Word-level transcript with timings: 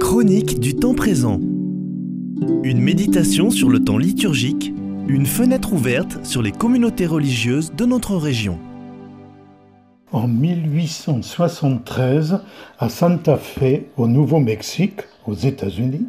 Chronique 0.00 0.58
du 0.58 0.74
temps 0.74 0.94
présent. 0.94 1.38
Une 2.62 2.80
méditation 2.80 3.50
sur 3.50 3.68
le 3.68 3.84
temps 3.84 3.98
liturgique, 3.98 4.72
une 5.06 5.26
fenêtre 5.26 5.74
ouverte 5.74 6.24
sur 6.24 6.40
les 6.40 6.52
communautés 6.52 7.04
religieuses 7.04 7.74
de 7.74 7.84
notre 7.84 8.16
région. 8.16 8.58
En 10.12 10.28
1873, 10.28 12.40
à 12.78 12.88
Santa 12.88 13.36
Fe, 13.36 13.82
au 13.98 14.08
Nouveau-Mexique, 14.08 15.02
aux 15.26 15.34
États-Unis, 15.34 16.06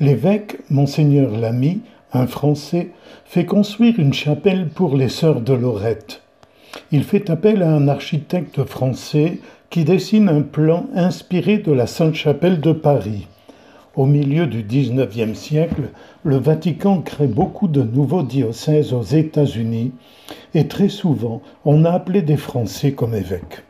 l'évêque 0.00 0.58
Monseigneur 0.70 1.38
Lamy, 1.38 1.82
un 2.12 2.26
Français, 2.26 2.90
fait 3.26 3.46
construire 3.46 4.00
une 4.00 4.12
chapelle 4.12 4.70
pour 4.70 4.96
les 4.96 5.08
sœurs 5.08 5.40
de 5.40 5.52
Lorette. 5.52 6.20
Il 6.90 7.04
fait 7.04 7.30
appel 7.30 7.62
à 7.62 7.72
un 7.72 7.86
architecte 7.86 8.64
français 8.64 9.38
qui 9.72 9.84
dessine 9.84 10.28
un 10.28 10.42
plan 10.42 10.84
inspiré 10.94 11.56
de 11.56 11.72
la 11.72 11.86
Sainte-Chapelle 11.86 12.60
de 12.60 12.72
Paris. 12.72 13.26
Au 13.96 14.04
milieu 14.04 14.46
du 14.46 14.62
XIXe 14.62 15.32
siècle, 15.32 15.84
le 16.24 16.36
Vatican 16.36 17.00
crée 17.00 17.26
beaucoup 17.26 17.68
de 17.68 17.82
nouveaux 17.82 18.22
diocèses 18.22 18.92
aux 18.92 19.02
États-Unis 19.02 19.92
et 20.52 20.68
très 20.68 20.90
souvent 20.90 21.40
on 21.64 21.86
a 21.86 21.90
appelé 21.90 22.20
des 22.20 22.36
Français 22.36 22.92
comme 22.92 23.14
évêques. 23.14 23.62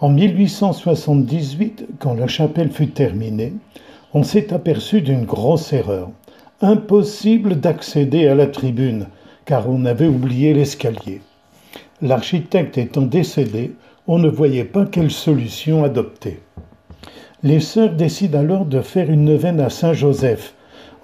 En 0.00 0.08
1878, 0.08 1.86
quand 1.98 2.14
la 2.14 2.26
chapelle 2.26 2.70
fut 2.70 2.88
terminée, 2.88 3.52
on 4.14 4.22
s'est 4.22 4.54
aperçu 4.54 5.02
d'une 5.02 5.26
grosse 5.26 5.74
erreur. 5.74 6.08
Impossible 6.62 7.60
d'accéder 7.60 8.26
à 8.26 8.34
la 8.34 8.46
tribune, 8.46 9.08
car 9.44 9.68
on 9.68 9.84
avait 9.84 10.08
oublié 10.08 10.54
l'escalier. 10.54 11.20
L'architecte 12.00 12.78
étant 12.78 13.02
décédé, 13.02 13.74
on 14.06 14.18
ne 14.18 14.28
voyait 14.28 14.64
pas 14.64 14.84
quelle 14.84 15.10
solution 15.10 15.82
adopter. 15.82 16.40
Les 17.42 17.60
sœurs 17.60 17.94
décident 17.94 18.38
alors 18.38 18.66
de 18.66 18.80
faire 18.80 19.10
une 19.10 19.24
neuvaine 19.24 19.60
à 19.60 19.70
Saint 19.70 19.94
Joseph, 19.94 20.54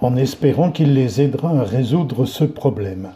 en 0.01 0.15
espérant 0.15 0.71
qu'il 0.71 0.93
les 0.93 1.21
aidera 1.21 1.51
à 1.51 1.63
résoudre 1.63 2.25
ce 2.25 2.43
problème. 2.43 3.09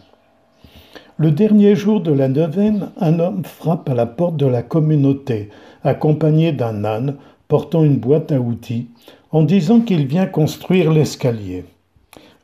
Le 1.18 1.32
dernier 1.32 1.76
jour 1.76 2.02
de 2.02 2.12
la 2.12 2.28
neuvaine, 2.28 2.90
un 3.00 3.20
homme 3.20 3.44
frappe 3.46 3.90
à 3.90 3.94
la 3.94 4.06
porte 4.06 4.38
de 4.38 4.46
la 4.46 4.62
communauté, 4.62 5.50
accompagné 5.84 6.52
d'un 6.52 6.84
âne 6.84 7.16
portant 7.48 7.84
une 7.84 7.98
boîte 7.98 8.31
à 8.31 8.40
outils, 8.40 8.88
en 9.31 9.44
disant 9.44 9.81
qu'il 9.81 10.08
vient 10.08 10.26
construire 10.26 10.92
l'escalier. 10.92 11.64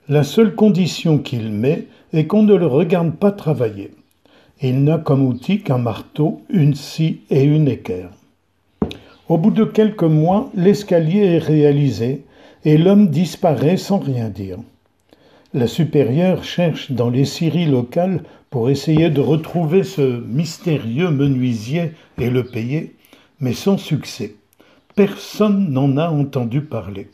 La 0.08 0.24
seule 0.24 0.56
condition 0.56 1.18
qu'il 1.18 1.52
met 1.52 1.88
est 2.14 2.28
qu'on 2.28 2.44
ne 2.44 2.56
le 2.56 2.68
regarde 2.68 3.16
pas 3.16 3.32
travailler. 3.32 3.92
Il 4.64 4.84
n'a 4.84 5.00
comme 5.00 5.26
outil 5.26 5.62
qu'un 5.62 5.80
marteau, 5.80 6.44
une 6.50 6.76
scie 6.76 7.22
et 7.32 7.44
une 7.44 7.68
équerre. 7.68 8.12
Au 9.28 9.40
bout 9.40 9.50
de 9.50 9.64
quelques 9.64 10.04
mois, 10.04 10.52
l'escalier 10.54 11.22
est 11.22 11.40
réalisé 11.40 12.26
et 12.64 12.78
l'homme 12.78 13.10
disparaît 13.10 13.78
sans 13.78 13.98
rien 13.98 14.30
dire. 14.30 14.60
La 15.56 15.66
supérieure 15.66 16.44
cherche 16.44 16.92
dans 16.92 17.10
les 17.10 17.26
scieries 17.26 17.66
locales 17.66 18.24
pour 18.52 18.70
essayer 18.70 19.10
de 19.10 19.20
retrouver 19.20 19.84
ce 19.84 20.22
mystérieux 20.28 21.10
menuisier 21.10 21.94
et 22.20 22.30
le 22.30 22.46
payer, 22.46 22.96
mais 23.40 23.54
sans 23.54 23.78
succès. 23.78 24.36
Personne 24.96 25.72
n'en 25.72 25.98
a 25.98 26.10
entendu 26.10 26.62
parler. 26.62 27.10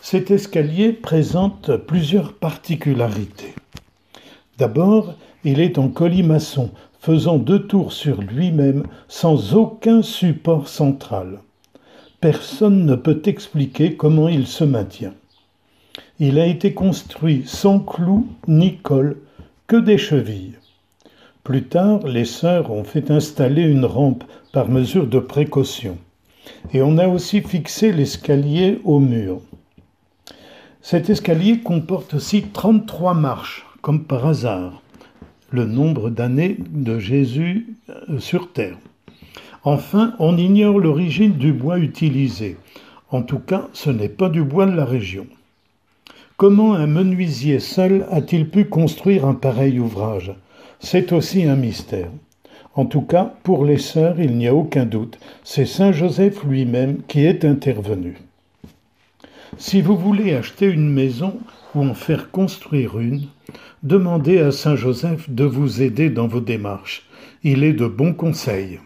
Cet 0.00 0.30
escalier 0.32 0.92
présente 0.92 1.76
plusieurs 1.76 2.32
particularités. 2.32 3.54
D'abord, 4.58 5.14
il 5.44 5.60
est 5.60 5.78
en 5.78 5.88
colimaçon, 5.88 6.70
faisant 6.98 7.38
deux 7.38 7.68
tours 7.68 7.92
sur 7.92 8.20
lui-même 8.20 8.82
sans 9.06 9.54
aucun 9.54 10.02
support 10.02 10.66
central. 10.66 11.38
Personne 12.20 12.84
ne 12.84 12.96
peut 12.96 13.22
expliquer 13.26 13.94
comment 13.94 14.26
il 14.26 14.48
se 14.48 14.64
maintient. 14.64 15.14
Il 16.18 16.40
a 16.40 16.46
été 16.46 16.74
construit 16.74 17.44
sans 17.46 17.78
clous 17.78 18.26
ni 18.48 18.78
colle, 18.78 19.18
que 19.68 19.76
des 19.76 19.98
chevilles. 19.98 20.56
Plus 21.44 21.62
tard, 21.62 22.00
les 22.08 22.24
sœurs 22.24 22.72
ont 22.72 22.82
fait 22.82 23.12
installer 23.12 23.62
une 23.62 23.84
rampe 23.84 24.24
par 24.52 24.68
mesure 24.68 25.06
de 25.06 25.20
précaution. 25.20 25.96
Et 26.72 26.82
on 26.82 26.98
a 26.98 27.06
aussi 27.06 27.42
fixé 27.42 27.92
l'escalier 27.92 28.80
au 28.82 28.98
mur. 28.98 29.40
Cet 30.82 31.10
escalier 31.10 31.60
comporte 31.60 32.14
aussi 32.14 32.42
33 32.42 33.14
marches, 33.14 33.67
comme 33.82 34.04
par 34.04 34.26
hasard 34.26 34.82
le 35.50 35.64
nombre 35.64 36.10
d'années 36.10 36.56
de 36.70 36.98
Jésus 36.98 37.66
euh, 37.88 38.18
sur 38.18 38.52
terre. 38.52 38.76
Enfin, 39.64 40.14
on 40.18 40.36
ignore 40.36 40.78
l'origine 40.78 41.32
du 41.32 41.52
bois 41.52 41.78
utilisé. 41.78 42.56
En 43.10 43.22
tout 43.22 43.38
cas, 43.38 43.68
ce 43.72 43.90
n'est 43.90 44.08
pas 44.08 44.28
du 44.28 44.42
bois 44.42 44.66
de 44.66 44.76
la 44.76 44.84
région. 44.84 45.26
Comment 46.36 46.74
un 46.74 46.86
menuisier 46.86 47.58
seul 47.58 48.06
a-t-il 48.10 48.48
pu 48.48 48.66
construire 48.66 49.24
un 49.24 49.34
pareil 49.34 49.80
ouvrage? 49.80 50.32
C'est 50.78 51.12
aussi 51.12 51.44
un 51.44 51.56
mystère. 51.56 52.10
En 52.74 52.84
tout 52.84 53.02
cas, 53.02 53.34
pour 53.42 53.64
les 53.64 53.78
sœurs, 53.78 54.20
il 54.20 54.36
n'y 54.36 54.46
a 54.46 54.54
aucun 54.54 54.86
doute, 54.86 55.18
c'est 55.42 55.66
Saint 55.66 55.90
Joseph 55.90 56.44
lui-même 56.44 57.02
qui 57.08 57.24
est 57.24 57.44
intervenu. 57.44 58.18
Si 59.56 59.80
vous 59.80 59.96
voulez 59.96 60.34
acheter 60.34 60.66
une 60.66 60.92
maison 60.92 61.38
ou 61.74 61.82
en 61.82 61.94
faire 61.94 62.30
construire 62.30 62.98
une, 62.98 63.26
demandez 63.82 64.38
à 64.38 64.52
Saint 64.52 64.76
Joseph 64.76 65.30
de 65.30 65.44
vous 65.44 65.82
aider 65.82 66.10
dans 66.10 66.28
vos 66.28 66.40
démarches. 66.40 67.04
Il 67.42 67.64
est 67.64 67.72
de 67.72 67.86
bons 67.86 68.14
conseils. 68.14 68.80